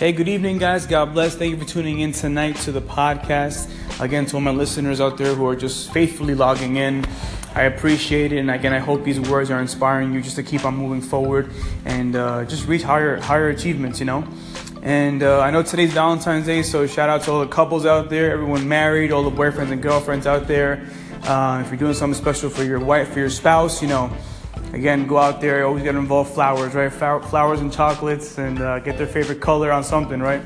[0.00, 0.86] Hey, good evening, guys.
[0.86, 1.34] God bless.
[1.34, 3.70] Thank you for tuning in tonight to the podcast.
[4.00, 7.04] Again, to all my listeners out there who are just faithfully logging in,
[7.54, 8.38] I appreciate it.
[8.38, 11.52] And again, I hope these words are inspiring you just to keep on moving forward
[11.84, 14.26] and uh, just reach higher, higher achievements, you know?
[14.80, 18.08] And uh, I know today's Valentine's Day, so shout out to all the couples out
[18.08, 20.88] there, everyone married, all the boyfriends and girlfriends out there.
[21.24, 24.10] Uh, if you're doing something special for your wife, for your spouse, you know,
[24.72, 26.92] again, go out there, always get involved flowers, right?
[26.92, 30.42] Flowers and chocolates, and uh, get their favorite color on something, right?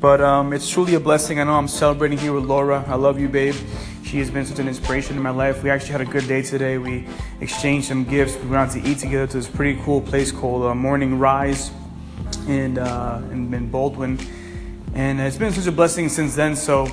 [0.00, 1.40] But um, it's truly a blessing.
[1.40, 2.84] I know I'm celebrating here with Laura.
[2.86, 3.54] I love you, babe.
[4.04, 5.62] She has been such an inspiration in my life.
[5.62, 6.78] We actually had a good day today.
[6.78, 7.08] We
[7.40, 8.36] exchanged some gifts.
[8.36, 11.72] We went out to eat together to this pretty cool place called uh, Morning Rise
[12.46, 14.18] in, uh, in, in Baldwin.
[14.94, 16.54] And it's been such a blessing since then.
[16.54, 16.86] So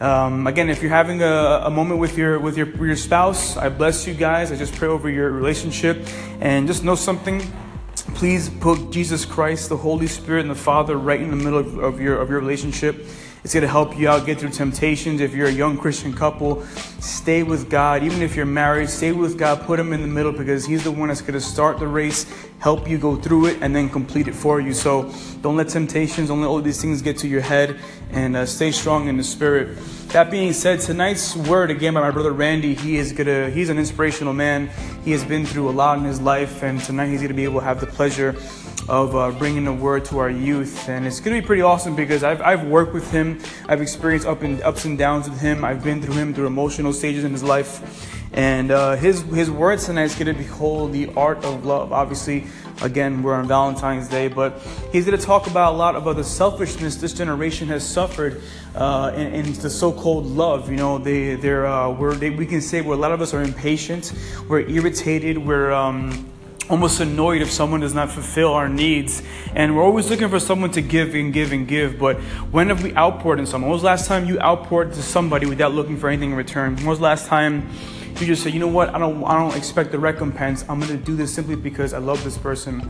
[0.00, 3.68] um, again, if you're having a, a, moment with your with your your spouse, I
[3.68, 4.50] bless you guys.
[4.50, 6.08] I just pray over your relationship,
[6.40, 7.42] and just know something.
[8.14, 11.78] Please put Jesus Christ, the Holy Spirit, and the Father right in the middle of,
[11.78, 13.04] of your of your relationship.
[13.42, 15.22] It's going to help you out get through temptations.
[15.22, 16.62] If you're a young Christian couple,
[17.00, 18.02] stay with God.
[18.02, 19.62] Even if you're married, stay with God.
[19.62, 22.26] Put Him in the middle because He's the one that's going to start the race,
[22.58, 24.74] help you go through it, and then complete it for you.
[24.74, 27.80] So don't let temptations, don't let all these things get to your head,
[28.12, 29.78] and uh, stay strong in the Spirit.
[30.08, 32.74] That being said, tonight's word again by my brother Randy.
[32.74, 33.48] He is gonna.
[33.48, 34.68] He's an inspirational man.
[35.04, 37.60] He has been through a lot in his life, and tonight he's gonna be able
[37.60, 38.34] to have the pleasure
[38.88, 40.88] of uh, bringing the word to our youth.
[40.88, 43.40] And it's going to be pretty awesome because I've, I've worked with him.
[43.68, 45.64] I've experienced up and ups and downs with him.
[45.64, 48.16] I've been through him through emotional stages in his life.
[48.32, 51.92] And uh, his, his words tonight is going to be called the art of love.
[51.92, 52.44] Obviously,
[52.80, 56.22] again, we're on Valentine's Day, but he's going to talk about a lot about the
[56.22, 58.40] selfishness this generation has suffered
[58.76, 60.70] uh, in, in, the so-called love.
[60.70, 63.34] You know, they, they're, uh, we're, they, we can say where a lot of us
[63.34, 64.12] are impatient,
[64.48, 65.72] we're irritated, we're...
[65.72, 66.26] Um,
[66.70, 69.22] almost annoyed if someone does not fulfill our needs.
[69.54, 71.98] And we're always looking for someone to give and give and give.
[71.98, 72.20] But
[72.52, 73.68] when have we outpoured in someone?
[73.68, 76.76] When was the last time you outpoured to somebody without looking for anything in return?
[76.76, 77.68] When was the last time
[78.18, 80.64] you just say, you know what, I don't, I don't expect the recompense.
[80.68, 82.80] I'm going to do this simply because I love this person.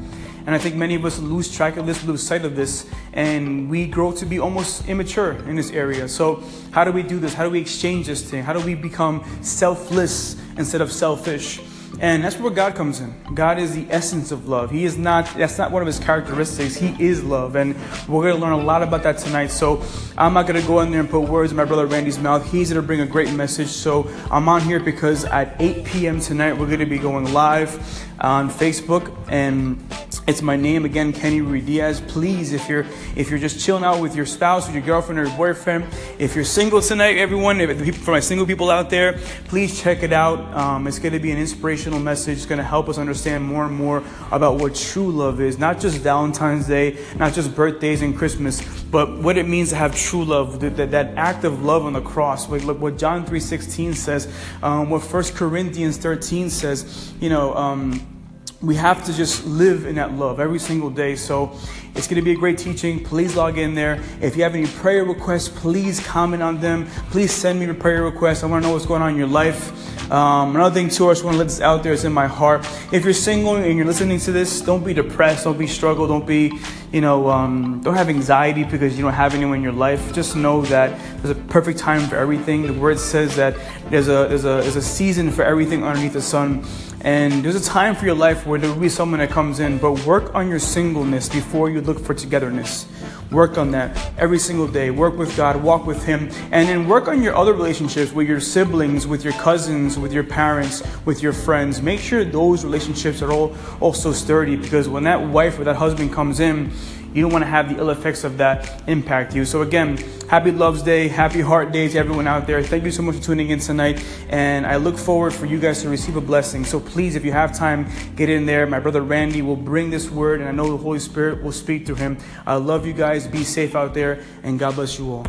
[0.47, 3.71] And I think many of us lose track of this, lose sight of this, and
[3.71, 6.09] we grow to be almost immature in this area.
[6.09, 7.35] So, how do we do this?
[7.35, 8.43] How do we exchange this thing?
[8.43, 11.61] How do we become selfless instead of selfish?
[11.99, 13.13] And that's where God comes in.
[13.35, 14.71] God is the essence of love.
[14.71, 16.77] He is not, that's not one of his characteristics.
[16.77, 17.57] He is love.
[17.57, 17.75] And
[18.09, 19.49] we're going to learn a lot about that tonight.
[19.49, 19.83] So
[20.17, 22.51] I'm not going to go in there and put words in my brother Randy's mouth.
[22.51, 23.69] He's going to bring a great message.
[23.69, 26.21] So I'm on here because at 8 p.m.
[26.21, 27.75] tonight, we're going to be going live
[28.21, 29.20] on Facebook.
[29.31, 29.79] And
[30.27, 32.07] it's my name again, Kenny Ruidiaz.
[32.09, 35.27] Please, if you're if you're just chilling out with your spouse, with your girlfriend or
[35.27, 35.87] your boyfriend,
[36.19, 40.13] if you're single tonight, everyone, if, for my single people out there, please check it
[40.13, 40.41] out.
[40.53, 42.39] Um, it's going to be an inspirational message.
[42.39, 44.03] It's going to help us understand more and more
[44.33, 45.59] about what true love is.
[45.59, 48.61] Not just Valentine's Day, not just birthdays and Christmas,
[48.91, 50.59] but what it means to have true love.
[50.59, 52.49] That, that, that act of love on the cross.
[52.49, 54.27] Like, what John three sixteen says.
[54.61, 57.15] Um, what First Corinthians thirteen says.
[57.21, 57.55] You know.
[57.55, 58.17] Um,
[58.63, 61.17] we have to just live in that love every single day.
[61.17, 61.57] So
[61.95, 63.03] it's going to be a great teaching.
[63.03, 64.03] Please log in there.
[64.21, 66.87] If you have any prayer requests, please comment on them.
[67.11, 68.43] Please send me your prayer requests.
[68.43, 70.11] I want to know what's going on in your life.
[70.13, 71.95] Um, another thing, too, I just want to let this out there.
[71.95, 72.67] It's in my heart.
[72.93, 75.45] If you're single and you're listening to this, don't be depressed.
[75.45, 76.07] Don't be struggle.
[76.07, 76.53] Don't be,
[76.93, 80.13] you know, um, don't have anxiety because you don't have anyone in your life.
[80.13, 82.67] Just know that there's a perfect time for everything.
[82.67, 83.57] The word says that
[83.89, 86.65] there's a there's a there's a season for everything underneath the sun.
[87.03, 89.79] And there's a time for your life where there will be someone that comes in,
[89.79, 92.87] but work on your singleness before you look for togetherness.
[93.31, 94.91] Work on that every single day.
[94.91, 98.41] Work with God, walk with Him, and then work on your other relationships with your
[98.41, 101.81] siblings, with your cousins, with your parents, with your friends.
[101.81, 106.13] Make sure those relationships are all also sturdy because when that wife or that husband
[106.13, 106.71] comes in,
[107.15, 109.45] you don't want to have the ill effects of that impact you.
[109.45, 109.97] So, again,
[110.29, 112.63] happy Love's Day, happy Heart Day to everyone out there.
[112.63, 114.05] Thank you so much for tuning in tonight.
[114.29, 116.65] And I look forward for you guys to receive a blessing.
[116.65, 118.67] So, please, if you have time, get in there.
[118.67, 121.87] My brother Randy will bring this word, and I know the Holy Spirit will speak
[121.87, 122.19] through him.
[122.47, 123.27] I love you guys.
[123.27, 125.27] Be safe out there, and God bless you all.